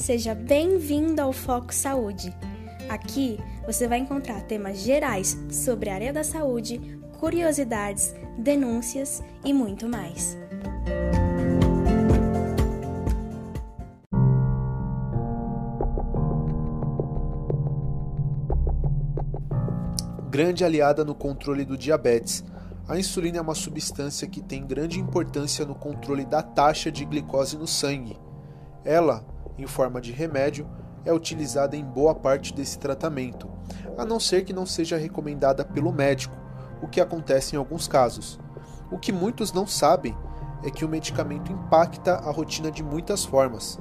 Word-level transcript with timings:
seja 0.00 0.34
bem-vindo 0.34 1.20
ao 1.20 1.30
Foco 1.30 1.74
Saúde. 1.74 2.34
Aqui 2.88 3.38
você 3.66 3.86
vai 3.86 3.98
encontrar 3.98 4.40
temas 4.42 4.78
gerais 4.78 5.38
sobre 5.50 5.90
a 5.90 5.94
área 5.94 6.10
da 6.10 6.24
saúde, 6.24 6.98
curiosidades, 7.18 8.14
denúncias 8.38 9.22
e 9.44 9.52
muito 9.52 9.86
mais. 9.86 10.38
Grande 20.30 20.64
aliada 20.64 21.04
no 21.04 21.14
controle 21.14 21.66
do 21.66 21.76
diabetes. 21.76 22.42
A 22.88 22.98
insulina 22.98 23.36
é 23.36 23.40
uma 23.42 23.54
substância 23.54 24.26
que 24.26 24.40
tem 24.40 24.66
grande 24.66 24.98
importância 24.98 25.66
no 25.66 25.74
controle 25.74 26.24
da 26.24 26.42
taxa 26.42 26.90
de 26.90 27.04
glicose 27.04 27.58
no 27.58 27.66
sangue. 27.66 28.18
Ela, 28.82 29.22
em 29.60 29.66
forma 29.66 30.00
de 30.00 30.12
remédio, 30.12 30.68
é 31.04 31.12
utilizada 31.12 31.76
em 31.76 31.84
boa 31.84 32.14
parte 32.14 32.52
desse 32.52 32.78
tratamento, 32.78 33.48
a 33.96 34.04
não 34.04 34.20
ser 34.20 34.44
que 34.44 34.52
não 34.52 34.66
seja 34.66 34.96
recomendada 34.96 35.64
pelo 35.64 35.92
médico, 35.92 36.36
o 36.82 36.88
que 36.88 37.00
acontece 37.00 37.54
em 37.54 37.58
alguns 37.58 37.86
casos. 37.86 38.38
O 38.90 38.98
que 38.98 39.12
muitos 39.12 39.52
não 39.52 39.66
sabem 39.66 40.16
é 40.64 40.70
que 40.70 40.84
o 40.84 40.88
medicamento 40.88 41.52
impacta 41.52 42.16
a 42.16 42.30
rotina 42.30 42.70
de 42.70 42.82
muitas 42.82 43.24
formas. 43.24 43.78